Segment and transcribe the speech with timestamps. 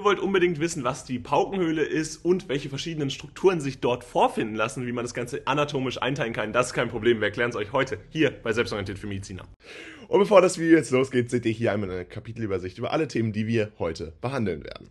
[0.00, 4.54] Ihr wollt unbedingt wissen, was die Paukenhöhle ist und welche verschiedenen Strukturen sich dort vorfinden
[4.54, 6.54] lassen, wie man das Ganze anatomisch einteilen kann.
[6.54, 7.20] Das ist kein Problem.
[7.20, 9.42] Wir erklären es euch heute hier bei Selbstorientiert für Mediziner.
[10.08, 13.34] Und bevor das Video jetzt losgeht, seht ihr hier einmal eine Kapitelübersicht über alle Themen,
[13.34, 14.88] die wir heute behandeln werden.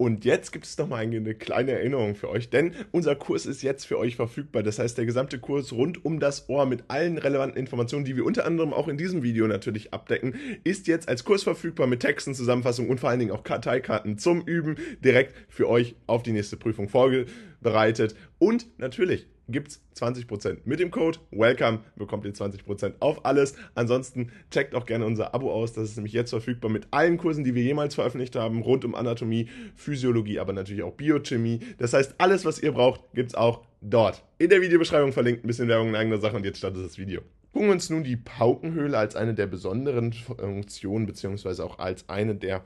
[0.00, 3.62] Und jetzt gibt es noch mal eine kleine Erinnerung für euch, denn unser Kurs ist
[3.62, 4.62] jetzt für euch verfügbar.
[4.62, 8.24] Das heißt, der gesamte Kurs rund um das Ohr mit allen relevanten Informationen, die wir
[8.24, 12.34] unter anderem auch in diesem Video natürlich abdecken, ist jetzt als Kurs verfügbar mit Texten,
[12.34, 16.56] Zusammenfassungen und vor allen Dingen auch Karteikarten zum Üben direkt für euch auf die nächste
[16.56, 18.14] Prüfung vorbereitet.
[18.38, 20.58] Und natürlich gibt es 20%.
[20.64, 23.54] Mit dem Code WELCOME bekommt ihr 20% auf alles.
[23.74, 25.72] Ansonsten checkt auch gerne unser Abo aus.
[25.72, 28.94] Das ist nämlich jetzt verfügbar mit allen Kursen, die wir jemals veröffentlicht haben, rund um
[28.94, 31.60] Anatomie, Physiologie, aber natürlich auch Biochemie.
[31.78, 34.22] Das heißt, alles, was ihr braucht, gibt es auch dort.
[34.38, 37.22] In der Videobeschreibung verlinkt ein bisschen Werbung in eigener Sache und jetzt startet das Video.
[37.52, 42.36] Gucken wir uns nun die Paukenhöhle als eine der besonderen Funktionen beziehungsweise auch als eine
[42.36, 42.62] der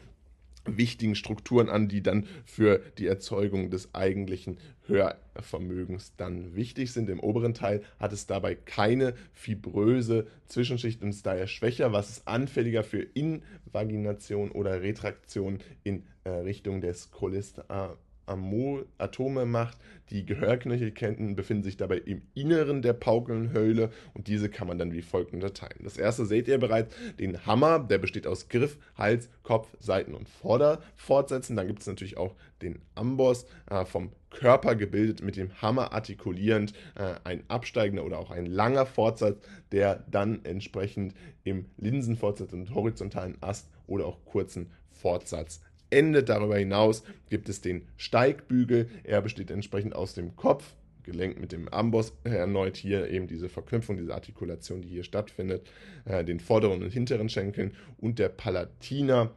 [0.64, 7.08] wichtigen Strukturen an, die dann für die Erzeugung des eigentlichen Hörvermögens dann wichtig sind.
[7.10, 12.26] Im oberen Teil hat es dabei keine fibröse Zwischenschicht und ist daher schwächer, was es
[12.26, 19.78] anfälliger für Invagination oder Retraktion in äh, Richtung des Cholester Atome macht.
[20.10, 25.02] Die Gehörknöchelketten befinden sich dabei im Inneren der Paukenhöhle und diese kann man dann wie
[25.02, 25.80] folgt unterteilen.
[25.82, 30.28] Das erste seht ihr bereits, den Hammer, der besteht aus Griff, Hals, Kopf, Seiten und
[30.28, 31.56] Vorderfortsätzen.
[31.56, 36.72] Dann gibt es natürlich auch den Amboss, äh, vom Körper gebildet, mit dem Hammer artikulierend,
[36.96, 39.38] äh, ein absteigender oder auch ein langer Fortsatz,
[39.72, 41.14] der dann entsprechend
[41.44, 45.60] im Linsenfortsatz und horizontalen Ast oder auch kurzen Fortsatz
[45.94, 46.28] endet.
[46.28, 48.88] Darüber hinaus gibt es den Steigbügel.
[49.04, 53.96] Er besteht entsprechend aus dem Kopf, gelenkt mit dem Amboss, erneut hier eben diese Verknüpfung,
[53.96, 55.66] diese Artikulation, die hier stattfindet,
[56.04, 59.30] äh, den vorderen und hinteren Schenkeln und der Palatina,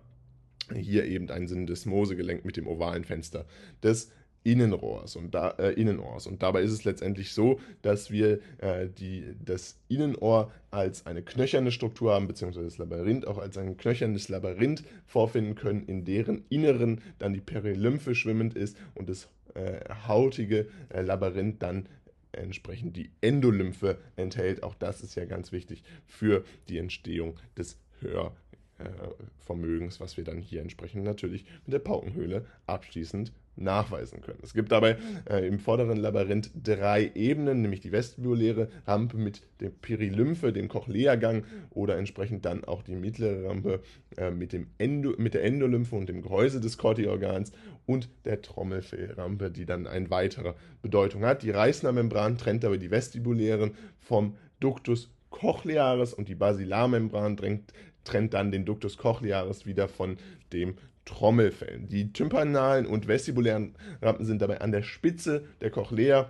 [0.73, 3.45] hier eben ein Syndesmose gelenkt mit dem ovalen Fenster
[3.83, 4.11] des
[4.47, 6.25] Innenrohrs und da, äh, Innenohrs.
[6.25, 11.69] Und dabei ist es letztendlich so, dass wir äh, die, das Innenohr als eine knöcherne
[11.69, 17.01] Struktur haben, beziehungsweise das Labyrinth auch als ein knöchernes Labyrinth vorfinden können, in deren Inneren
[17.19, 21.89] dann die Perilymphe schwimmend ist und das äh, hautige äh, Labyrinth dann
[22.31, 24.63] entsprechend die Endolymphe enthält.
[24.63, 30.61] Auch das ist ja ganz wichtig für die Entstehung des Hörvermögens, was wir dann hier
[30.61, 34.39] entsprechend natürlich mit der Paukenhöhle abschließend nachweisen können.
[34.43, 34.97] Es gibt dabei
[35.29, 41.45] äh, im vorderen Labyrinth drei Ebenen, nämlich die vestibuläre Rampe mit der Perilymphe, dem Cochlea-Gang
[41.71, 43.81] oder entsprechend dann auch die mittlere Rampe
[44.17, 47.51] äh, mit, dem Endo, mit der Endolymphe und dem Gehäuse des Corti-Organs
[47.85, 51.43] und der Trommelfellrampe, die dann eine weitere Bedeutung hat.
[51.43, 58.51] Die Reißnermembran trennt aber die vestibulären vom Ductus cochlearis und die Basilarmembran trennt, trennt dann
[58.51, 60.17] den Ductus cochlearis wieder von
[60.53, 60.75] dem
[61.07, 61.87] Trommelfällen.
[61.87, 66.29] Die tympanalen und vestibulären Rampen sind dabei an der Spitze der Cochlea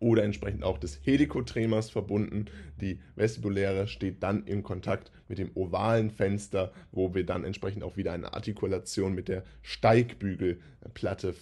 [0.00, 2.46] oder entsprechend auch des Helikotremers verbunden.
[2.80, 7.98] Die vestibuläre steht dann in Kontakt mit dem ovalen Fenster, wo wir dann entsprechend auch
[7.98, 11.34] wieder eine Artikulation mit der Steigbügelplatte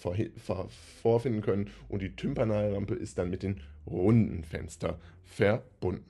[1.00, 1.70] vorfinden können.
[1.88, 6.04] Und die Tympanalrampe ist dann mit den runden Fenster verbunden.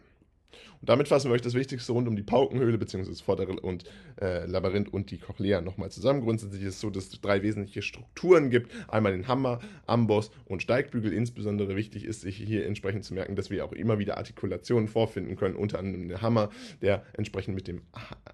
[0.81, 3.09] Und damit fassen wir euch das Wichtigste rund um die Paukenhöhle bzw.
[3.09, 3.85] das vordere und
[4.21, 6.21] äh, Labyrinth und die Cochlea nochmal zusammen.
[6.21, 8.71] Grundsätzlich ist es so, dass es drei wesentliche Strukturen gibt.
[8.89, 11.13] Einmal den Hammer, Amboss und Steigbügel.
[11.13, 15.37] Insbesondere wichtig ist sich hier entsprechend zu merken, dass wir auch immer wieder Artikulationen vorfinden
[15.37, 15.57] können.
[15.57, 17.83] Unter anderem der Hammer, der entsprechend mit dem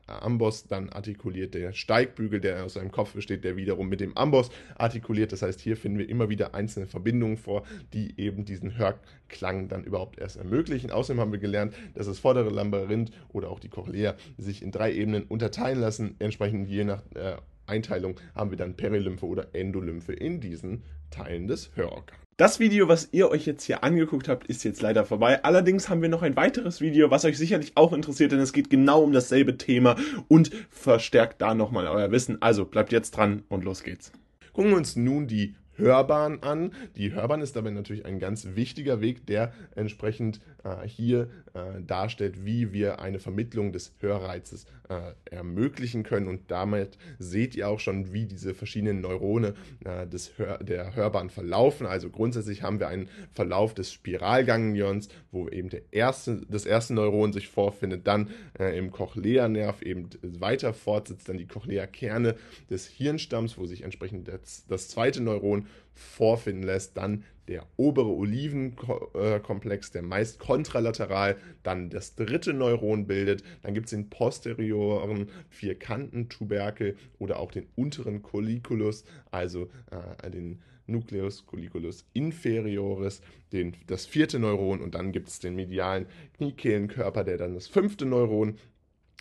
[0.06, 1.54] Amboss dann artikuliert.
[1.54, 5.32] Der Steigbügel, der aus seinem Kopf besteht, der wiederum mit dem Amboss artikuliert.
[5.32, 9.84] Das heißt, hier finden wir immer wieder einzelne Verbindungen vor, die eben diesen Hörklang dann
[9.84, 10.90] überhaupt erst ermöglichen.
[10.90, 14.92] Außerdem haben wir gelernt, dass das vordere Labyrinth oder auch die Cochlea sich in drei
[14.92, 16.16] Ebenen unterteilen lassen.
[16.18, 21.70] Entsprechend je nach äh, Einteilung haben wir dann Perilymphe oder Endolymphe in diesen Teilen des
[21.74, 22.18] Hörorgans.
[22.36, 25.44] Das Video, was ihr euch jetzt hier angeguckt habt, ist jetzt leider vorbei.
[25.44, 28.70] Allerdings haben wir noch ein weiteres Video, was euch sicherlich auch interessiert, denn es geht
[28.70, 29.94] genau um dasselbe Thema
[30.26, 32.42] und verstärkt da nochmal euer Wissen.
[32.42, 34.10] Also bleibt jetzt dran und los geht's.
[34.52, 36.72] Gucken wir uns nun die Hörbahn an.
[36.96, 42.44] Die Hörbahn ist dabei natürlich ein ganz wichtiger Weg, der entsprechend äh, hier äh, darstellt,
[42.44, 46.26] wie wir eine Vermittlung des Hörreizes äh, ermöglichen können.
[46.26, 51.28] Und damit seht ihr auch schon, wie diese verschiedenen Neurone äh, des Hör der Hörbahn
[51.28, 51.86] verlaufen.
[51.86, 57.32] Also grundsätzlich haben wir einen Verlauf des Spiralganglions, wo eben der erste, das erste Neuron
[57.32, 62.36] sich vorfindet, dann im Cochlea-Nerv eben weiter fortsetzt, dann die Cochlea-Kerne
[62.70, 66.96] des Hirnstamms, wo sich entsprechend das, das zweite Neuron vorfinden lässt.
[66.96, 73.42] Dann der obere Olivenkomplex, der meist kontralateral dann das dritte Neuron bildet.
[73.62, 81.46] Dann gibt es den posterioren Vierkantentuberkel oder auch den unteren Colliculus, also äh, den Nucleus
[81.46, 86.06] colliculus inferioris, den, das vierte Neuron und dann gibt es den medialen
[86.36, 88.58] Kniekehlenkörper, der dann das fünfte Neuron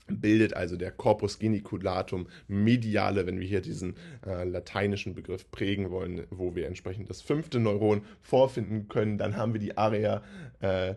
[0.07, 3.95] bildet also der Corpus geniculatum mediale, wenn wir hier diesen
[4.25, 9.17] äh, lateinischen Begriff prägen wollen, wo wir entsprechend das fünfte Neuron vorfinden können.
[9.17, 10.21] Dann haben wir die Area,
[10.59, 10.95] äh,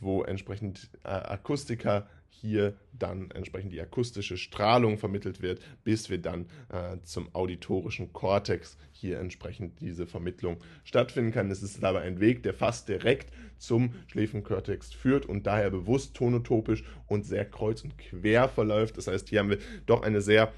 [0.00, 2.08] wo entsprechend äh, Akustika
[2.40, 8.76] hier dann entsprechend die akustische Strahlung vermittelt wird, bis wir dann äh, zum auditorischen Kortex
[8.92, 11.50] hier entsprechend diese Vermittlung stattfinden kann.
[11.50, 16.84] Es ist dabei ein Weg, der fast direkt zum Schläfenkortex führt und daher bewusst tonotopisch
[17.06, 18.96] und sehr kreuz und quer verläuft.
[18.96, 20.52] Das heißt, hier haben wir doch eine sehr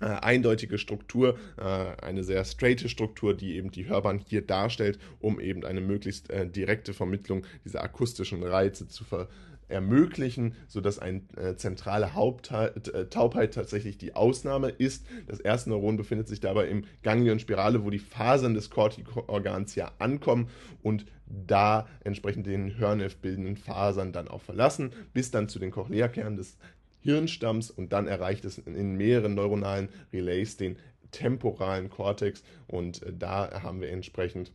[0.00, 5.40] äh, eindeutige Struktur, äh, eine sehr straighte Struktur, die eben die Hörbahn hier darstellt, um
[5.40, 9.28] eben eine möglichst äh, direkte Vermittlung dieser akustischen Reize zu ver
[9.68, 15.06] ermöglichen, sodass eine äh, zentrale äh, tatsächlich die Ausnahme ist.
[15.26, 19.92] Das erste Neuron befindet sich dabei im Ganglion Spirale, wo die Fasern des Cortikorgans ja
[19.98, 20.48] ankommen
[20.82, 26.36] und da entsprechend den Hörnerv bildenden Fasern dann auch verlassen, bis dann zu den Cochlea-Kernen
[26.36, 26.56] des
[27.00, 30.76] Hirnstamms und dann erreicht es in mehreren neuronalen Relays den
[31.10, 34.52] temporalen Kortex und äh, da haben wir entsprechend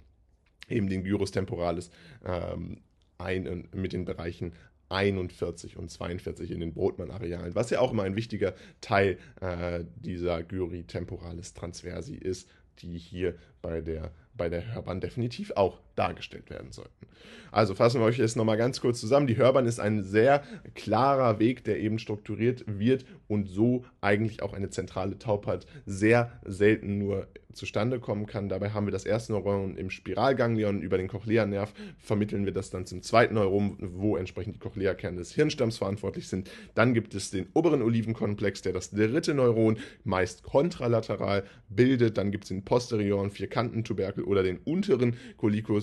[0.69, 1.91] eben den Gyrus temporalis
[2.25, 2.77] ähm,
[3.17, 4.53] ein, mit den Bereichen
[4.93, 10.43] 41 und 42 in den Brotmann-Arealen, was ja auch immer ein wichtiger Teil äh, dieser
[10.43, 12.49] Gyri temporalis transversi ist,
[12.79, 17.07] die hier bei der, bei der Hörbahn definitiv auch dargestellt werden sollten.
[17.51, 19.27] Also fassen wir euch jetzt nochmal ganz kurz zusammen.
[19.27, 20.43] Die Hörbahn ist ein sehr
[20.73, 26.97] klarer Weg, der eben strukturiert wird und so eigentlich auch eine zentrale Taubheit sehr selten
[26.97, 28.49] nur zustande kommen kann.
[28.49, 30.81] Dabei haben wir das erste Neuron im Spiralganglion.
[30.81, 35.33] Über den Cochlea-Nerv vermitteln wir das dann zum zweiten Neuron, wo entsprechend die Cochlea-Kerne des
[35.33, 36.49] Hirnstamms verantwortlich sind.
[36.75, 42.17] Dann gibt es den oberen Olivenkomplex, der das dritte Neuron meist kontralateral bildet.
[42.17, 45.17] Dann gibt es den posterioren Vierkantentuberkel oder den unteren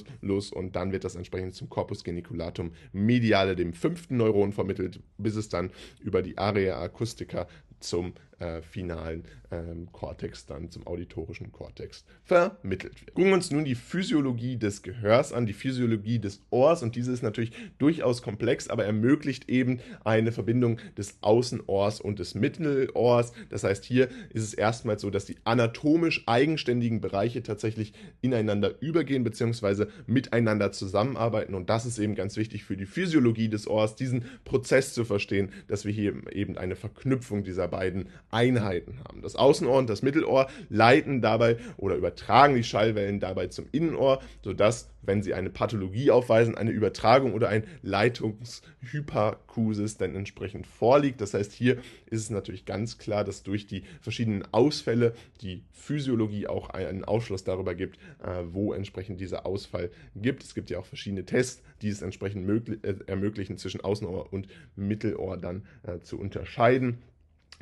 [0.01, 5.01] Collicus los und dann wird das entsprechend zum Corpus geniculatum mediale, dem fünften Neuron vermittelt,
[5.19, 5.71] bis es dann
[6.01, 7.47] über die Area acustica
[7.81, 13.15] zum äh, finalen ähm, Kortex, dann zum auditorischen Kortex vermittelt wird.
[13.15, 17.13] Gucken wir uns nun die Physiologie des Gehörs an, die Physiologie des Ohrs und diese
[17.13, 23.33] ist natürlich durchaus komplex, aber ermöglicht eben eine Verbindung des Außenohrs und des Mittelohrs.
[23.51, 29.25] Das heißt, hier ist es erstmals so, dass die anatomisch eigenständigen Bereiche tatsächlich ineinander übergehen
[29.25, 29.87] bzw.
[30.07, 34.95] miteinander zusammenarbeiten und das ist eben ganz wichtig für die Physiologie des Ohrs, diesen Prozess
[34.95, 39.21] zu verstehen, dass wir hier eben eine Verknüpfung dieser beiden Einheiten haben.
[39.23, 44.89] Das Außenohr und das Mittelohr leiten dabei oder übertragen die Schallwellen dabei zum Innenohr, sodass,
[45.03, 51.21] wenn sie eine Pathologie aufweisen, eine Übertragung oder ein Leitungshyperkusis dann entsprechend vorliegt.
[51.21, 56.47] Das heißt, hier ist es natürlich ganz klar, dass durch die verschiedenen Ausfälle die Physiologie
[56.47, 60.45] auch einen Aufschluss darüber gibt, äh, wo entsprechend dieser Ausfall gibt.
[60.45, 62.49] Es gibt ja auch verschiedene Tests, die es entsprechend
[62.85, 64.47] äh, ermöglichen, zwischen Außenohr und
[64.77, 66.99] Mittelohr dann äh, zu unterscheiden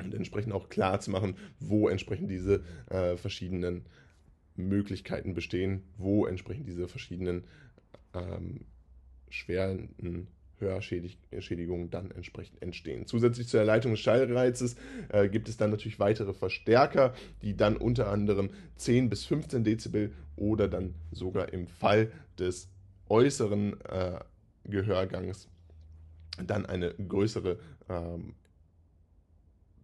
[0.03, 3.85] und entsprechend auch klar zu machen, wo entsprechend diese äh, verschiedenen
[4.55, 7.43] Möglichkeiten bestehen, wo entsprechend diese verschiedenen
[8.13, 8.61] ähm,
[9.29, 9.89] schweren
[10.59, 13.05] Hörschädigungen dann entsprechend entstehen.
[13.05, 14.75] Zusätzlich zur Erleitung des Schallreizes
[15.09, 20.11] äh, gibt es dann natürlich weitere Verstärker, die dann unter anderem 10 bis 15 Dezibel
[20.35, 22.69] oder dann sogar im Fall des
[23.07, 24.19] äußeren äh,
[24.65, 25.47] Gehörgangs
[26.45, 27.57] dann eine größere
[27.89, 28.35] ähm,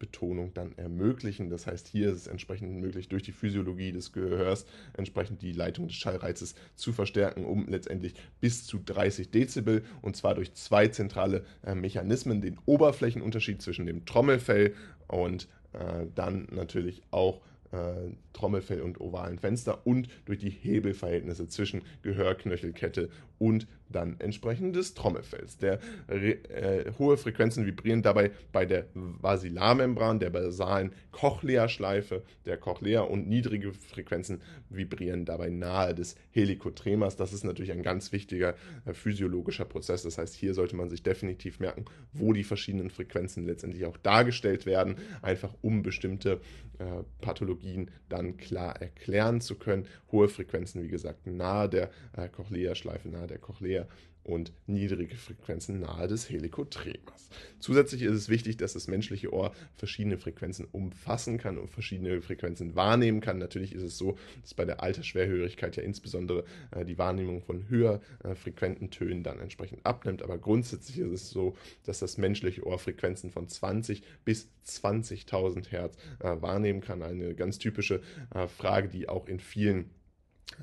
[0.06, 1.50] Betonung dann ermöglichen.
[1.50, 5.88] Das heißt, hier ist es entsprechend möglich, durch die Physiologie des Gehörs entsprechend die Leitung
[5.88, 11.44] des Schallreizes zu verstärken, um letztendlich bis zu 30 Dezibel und zwar durch zwei zentrale
[11.66, 14.76] äh, Mechanismen, den Oberflächenunterschied zwischen dem Trommelfell
[15.08, 17.42] und äh, dann natürlich auch
[17.75, 24.94] äh, Trommelfell und ovalen Fenster und durch die Hebelverhältnisse zwischen Gehörknöchelkette und dann entsprechend des
[24.94, 25.58] Trommelfells.
[25.58, 33.27] Der äh, hohe Frequenzen vibrieren dabei bei der Basilarmembran, der basalen Cochlea-Schleife der Cochlea und
[33.27, 37.15] niedrige Frequenzen vibrieren dabei nahe des Helikotremas.
[37.15, 38.55] Das ist natürlich ein ganz wichtiger
[38.86, 40.03] äh, physiologischer Prozess.
[40.03, 44.65] Das heißt, hier sollte man sich definitiv merken, wo die verschiedenen Frequenzen letztendlich auch dargestellt
[44.65, 46.41] werden, einfach um bestimmte
[46.79, 47.65] äh, Pathologien
[48.10, 49.88] dann klar erklären zu können.
[50.12, 53.88] Hohe Frequenzen, wie gesagt, nahe der äh, Cochlea-Schleife, nahe der Cochlea
[54.25, 57.29] und niedrige Frequenzen nahe des Helikotremas.
[57.60, 62.75] Zusätzlich ist es wichtig, dass das menschliche Ohr verschiedene Frequenzen umfassen kann und verschiedene Frequenzen
[62.75, 63.38] wahrnehmen kann.
[63.38, 68.01] Natürlich ist es so, dass bei der Altersschwerhörigkeit ja insbesondere äh, die Wahrnehmung von höher
[68.24, 70.24] äh, frequenten Tönen dann entsprechend abnimmt.
[70.24, 75.98] Aber grundsätzlich ist es so, dass das menschliche Ohr Frequenzen von 20 bis 20.000 Hertz
[76.20, 77.03] äh, wahrnehmen kann.
[77.03, 78.01] Eine ganz typische
[78.34, 79.91] äh, Frage, die auch in vielen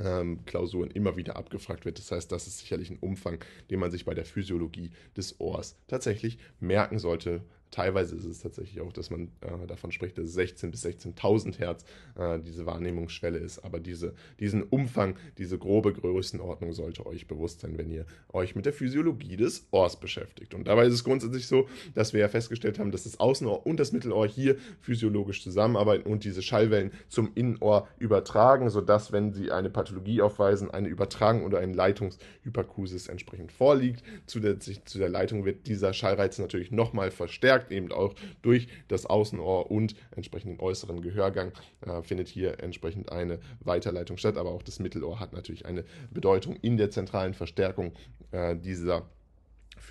[0.02, 1.98] ähm, Klausuren immer wieder abgefragt wird.
[1.98, 3.38] Das heißt, das ist sicherlich ein Umfang,
[3.70, 8.82] den man sich bei der Physiologie des Ohrs tatsächlich merken sollte, Teilweise ist es tatsächlich
[8.82, 11.84] auch, dass man äh, davon spricht, dass 16.000 bis 16.000 Hertz
[12.18, 13.60] äh, diese Wahrnehmungsschwelle ist.
[13.64, 18.66] Aber diese, diesen Umfang, diese grobe Größenordnung sollte euch bewusst sein, wenn ihr euch mit
[18.66, 20.52] der Physiologie des Ohrs beschäftigt.
[20.52, 23.80] Und dabei ist es grundsätzlich so, dass wir ja festgestellt haben, dass das Außenohr und
[23.80, 29.70] das Mittelohr hier physiologisch zusammenarbeiten und diese Schallwellen zum Innenohr übertragen, sodass, wenn sie eine
[29.70, 34.02] Pathologie aufweisen, eine Übertragung oder ein Leitungshyperkusis entsprechend vorliegt.
[34.26, 39.06] Zusätzlich zu der Leitung wird dieser Schallreiz natürlich nochmal verstärkt verstärkt eben auch durch das
[39.06, 41.52] Außenohr und entsprechend den äußeren Gehörgang
[41.86, 44.36] äh, findet hier entsprechend eine Weiterleitung statt.
[44.36, 47.92] Aber auch das Mittelohr hat natürlich eine Bedeutung in der zentralen Verstärkung
[48.32, 49.06] äh, dieser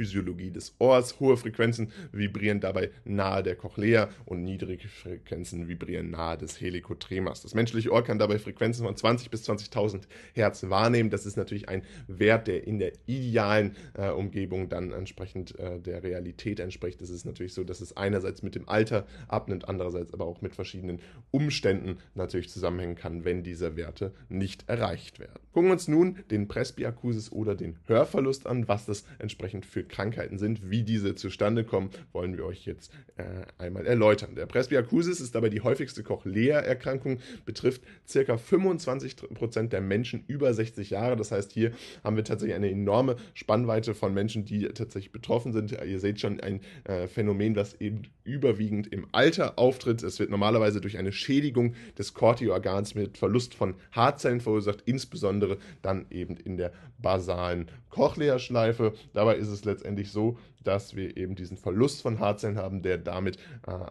[0.02, 1.20] Physiologie des Ohrs.
[1.20, 7.44] Hohe Frequenzen vibrieren dabei nahe der Cochlea und niedrige Frequenzen vibrieren nahe des Helikotremas.
[7.44, 10.02] Das menschliche Ohr kann dabei Frequenzen von 20 bis 20.000
[10.34, 11.12] Hertz wahrnehmen.
[11.12, 16.02] Das ist natürlich ein Wert, der in der idealen äh, Umgebung dann entsprechend äh, der
[16.02, 17.00] Realität entspricht.
[17.04, 20.56] Es ist natürlich so, dass es einerseits mit dem Alter abnimmt, andererseits aber auch mit
[20.56, 25.40] verschiedenen Umständen natürlich zusammenhängen kann, wenn diese Werte nicht erreicht werden.
[25.54, 30.40] Gucken wir uns nun den Presbyakusis oder den Hörverlust an, was das entsprechend für Krankheiten
[30.40, 30.70] sind.
[30.70, 33.24] Wie diese zustande kommen, wollen wir euch jetzt äh,
[33.58, 34.36] einmal erläutern.
[34.36, 37.82] Der Presbyakusis ist dabei die häufigste Cochlea-Erkrankung, betrifft
[38.12, 38.36] ca.
[38.36, 41.16] 25% der Menschen über 60 Jahre.
[41.16, 41.72] Das heißt, hier
[42.04, 45.72] haben wir tatsächlich eine enorme Spannweite von Menschen, die tatsächlich betroffen sind.
[45.72, 50.04] Ihr seht schon ein äh, Phänomen, das eben überwiegend im Alter auftritt.
[50.04, 56.06] Es wird normalerweise durch eine Schädigung des Corti-Organs mit Verlust von Haarzellen verursacht, insbesondere dann
[56.10, 58.94] eben in der basalen Cochlea-Schleife.
[59.14, 63.38] Dabei ist es letztendlich so, dass wir eben diesen Verlust von Haarzellen haben, der damit
[63.68, 63.86] äh,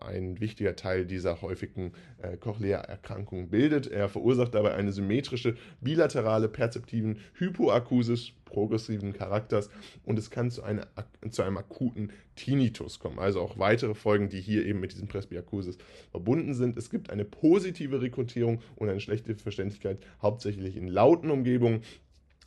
[0.00, 1.92] ein wichtiger Teil dieser häufigen
[2.22, 3.86] äh, Cochlea-Erkrankung bildet.
[3.88, 9.68] Er verursacht dabei eine symmetrische bilaterale perzeptiven Hypoakusis progressiven Charakters
[10.04, 10.86] und es kann zu, einer,
[11.30, 13.18] zu einem akuten Tinnitus kommen.
[13.18, 15.76] Also auch weitere Folgen, die hier eben mit diesem Presbyakusis
[16.10, 16.78] verbunden sind.
[16.78, 21.82] Es gibt eine positive Rekrutierung und eine schlechte Verständlichkeit, hauptsächlich in lauten Umgebungen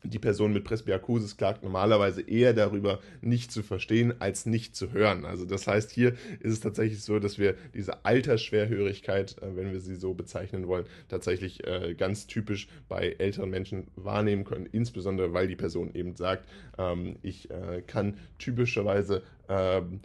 [0.04, 5.26] die Person mit Presbyakusis klagt normalerweise eher darüber, nicht zu verstehen, als nicht zu hören.
[5.26, 9.80] Also das heißt, hier ist es tatsächlich so, dass wir diese Altersschwerhörigkeit, äh, wenn wir
[9.80, 15.48] sie so bezeichnen wollen, tatsächlich äh, ganz typisch bei älteren Menschen wahrnehmen können, insbesondere weil
[15.48, 20.02] die Person eben sagt, ähm, ich äh, kann typischerweise ähm,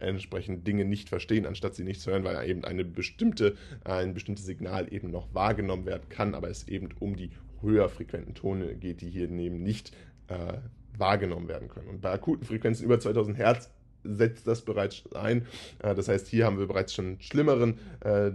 [0.00, 4.46] entsprechend Dinge nicht verstehen, anstatt sie nicht zu hören, weil eben eine bestimmte, ein bestimmtes
[4.46, 7.30] Signal eben noch wahrgenommen werden kann, aber es eben um die
[7.62, 9.92] höher frequenten Tone geht, die hier neben nicht
[10.28, 10.54] äh,
[10.96, 11.88] wahrgenommen werden können.
[11.88, 13.70] Und bei akuten Frequenzen über 2000 Hertz
[14.04, 15.46] setzt das bereits ein.
[15.80, 18.32] Äh, das heißt, hier haben wir bereits schon schlimmeren äh, äh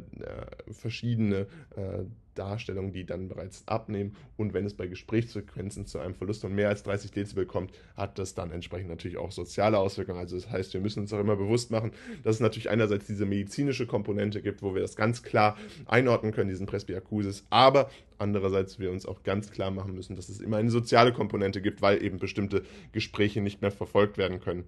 [0.72, 2.04] verschiedene äh,
[2.34, 4.16] Darstellungen, die dann bereits abnehmen.
[4.38, 8.20] Und wenn es bei Gesprächsfrequenzen zu einem Verlust von mehr als 30 Dezibel kommt, hat
[8.20, 10.20] das dann entsprechend natürlich auch soziale Auswirkungen.
[10.20, 11.92] Also das heißt, wir müssen uns auch immer bewusst machen,
[12.24, 16.50] dass es natürlich einerseits diese medizinische Komponente gibt, wo wir das ganz klar einordnen können,
[16.50, 20.72] diesen Presbyakusis, aber andererseits wir uns auch ganz klar machen müssen, dass es immer eine
[20.72, 24.66] soziale Komponente gibt, weil eben bestimmte Gespräche nicht mehr verfolgt werden können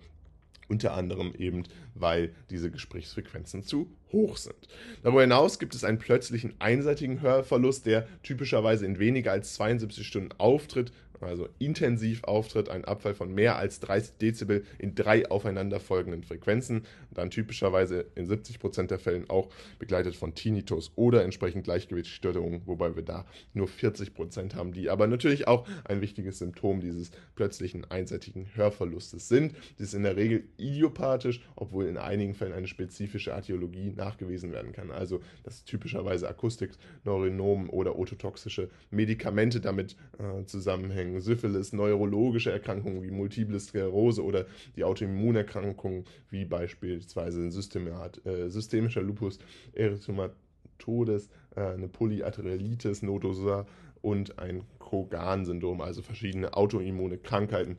[0.68, 4.56] unter anderem eben, weil diese Gesprächsfrequenzen zu hoch sind.
[5.04, 10.30] Darüber hinaus gibt es einen plötzlichen einseitigen Hörverlust, der typischerweise in weniger als 72 Stunden
[10.38, 10.92] auftritt
[11.22, 17.32] also intensiv auftritt, ein Abfall von mehr als 30 Dezibel in drei aufeinanderfolgenden Frequenzen, dann
[17.32, 23.26] typischerweise in 70% der Fällen auch begleitet von Tinnitus oder entsprechend Gleichgewichtsstörungen, wobei wir da
[23.54, 29.56] nur 40% haben, die aber natürlich auch ein wichtiges Symptom dieses plötzlichen einseitigen Hörverlustes sind.
[29.78, 34.74] Das ist in der Regel idiopathisch, obwohl in einigen Fällen eine spezifische Artiologie nachgewiesen werden
[34.74, 36.72] kann, also dass typischerweise Akustik,
[37.04, 44.46] Neurinomen oder ototoxische Medikamente damit äh, zusammenhängen Zusammenhängen, Syphilis, neurologische Erkrankungen wie Multiple Sklerose oder
[44.76, 49.40] die Autoimmunerkrankungen wie beispielsweise Systemat, äh, systemischer Lupus
[49.74, 53.66] erythematodes, äh, eine Polyarterialitis nodosa
[54.02, 57.78] und ein Kogan-Syndrom, also verschiedene autoimmune Krankheiten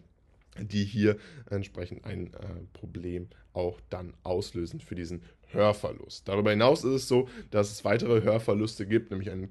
[0.59, 1.19] die hier
[1.51, 2.39] entsprechend ein äh,
[2.73, 6.27] Problem auch dann auslösen für diesen Hörverlust.
[6.27, 9.51] Darüber hinaus ist es so, dass es weitere Hörverluste gibt, nämlich einen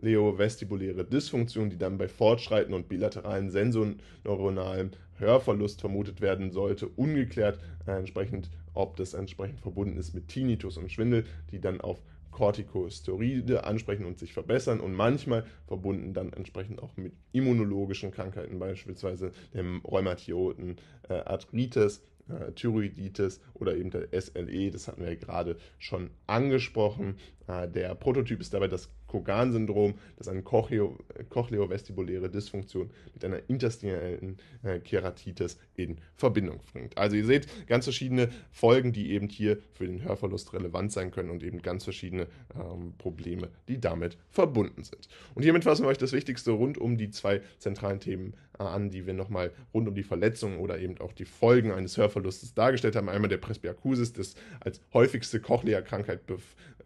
[0.00, 6.88] Cochleo-vestibuläre Dysfunktion, die dann bei fortschreitenden und bilateralen sensorneuronalen Hörverlust vermutet werden sollte.
[6.88, 12.02] Ungeklärt äh, entsprechend, ob das entsprechend verbunden ist mit Tinnitus und Schwindel, die dann auf
[12.30, 19.32] Corticosteroide ansprechen und sich verbessern und manchmal verbunden dann entsprechend auch mit immunologischen Krankheiten, beispielsweise
[19.52, 20.76] dem Rheumatoiden
[21.08, 27.16] äh, Arthritis, äh, Thyroiditis oder eben der SLE, das hatten wir ja gerade schon angesprochen.
[27.48, 34.78] Äh, der Prototyp ist dabei das Kogan-Syndrom, das eine cochleovestibuläre Dysfunktion mit einer interstitiellen äh,
[34.78, 36.96] Keratitis in Verbindung bringt.
[36.96, 41.30] Also ihr seht ganz verschiedene Folgen, die eben hier für den Hörverlust relevant sein können
[41.30, 45.08] und eben ganz verschiedene ähm, Probleme, die damit verbunden sind.
[45.34, 48.90] Und hiermit fassen wir euch das Wichtigste rund um die zwei zentralen Themen äh, an,
[48.90, 52.94] die wir nochmal rund um die Verletzungen oder eben auch die Folgen eines Hörverlustes dargestellt
[52.94, 53.08] haben.
[53.08, 56.20] Einmal der Presbyakusis, das als häufigste Cochlea-Krankheit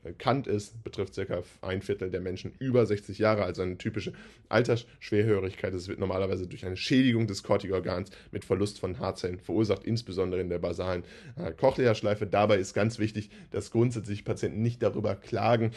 [0.04, 4.12] bekannt ist, betrifft circa ein Viertel der Menschen über 60 Jahre, also eine typische
[4.48, 5.74] Altersschwerhörigkeit.
[5.74, 10.48] Es wird normalerweise durch eine Schädigung des Cortikorgans mit Verlust von Haarzellen verursacht, insbesondere in
[10.48, 11.02] der basalen
[11.36, 12.26] äh, Cochlea-Schleife.
[12.26, 15.72] Dabei ist ganz wichtig, dass grundsätzlich Patienten nicht darüber klagen,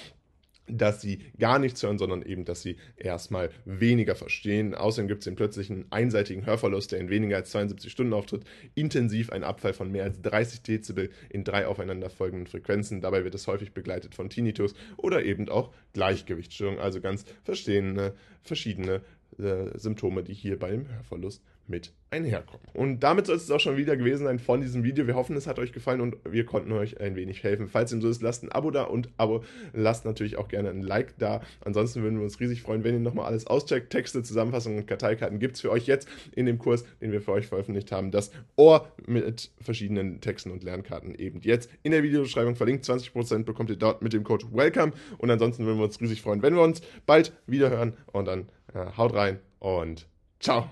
[0.68, 4.76] dass sie gar nichts hören, sondern eben, dass sie erstmal weniger verstehen.
[4.76, 8.44] Außerdem gibt es den plötzlichen einseitigen Hörverlust, der in weniger als 72 Stunden auftritt,
[8.76, 13.02] intensiv ein Abfall von mehr als 30 Dezibel in drei aufeinanderfolgenden Frequenzen.
[13.02, 19.02] Dabei wird es häufig begleitet von Tinnitus oder eben auch Gleichgewichtsstörungen, also ganz verschiedene, verschiedene
[19.40, 22.66] äh, Symptome, die hier beim Hörverlust mit einherkommen.
[22.74, 25.08] Und damit soll es auch schon wieder gewesen sein von diesem Video.
[25.08, 27.68] Wir hoffen, es hat euch gefallen und wir konnten euch ein wenig helfen.
[27.68, 29.44] Falls dem so ist, lasst ein Abo da und Abo
[29.74, 31.42] lasst natürlich auch gerne ein Like da.
[31.66, 33.90] Ansonsten würden wir uns riesig freuen, wenn ihr nochmal alles auscheckt.
[33.90, 37.34] Texte, Zusammenfassungen und Karteikarten gibt es für euch jetzt in dem Kurs, den wir für
[37.34, 38.12] euch veröffentlicht haben.
[38.12, 42.86] Das Ohr mit verschiedenen Texten und Lernkarten eben jetzt in der Videobeschreibung verlinkt.
[42.86, 46.42] 20% bekommt ihr dort mit dem Code WELCOME und ansonsten würden wir uns riesig freuen,
[46.42, 50.08] wenn wir uns bald wieder hören und dann äh, haut rein und
[50.40, 50.70] ciao.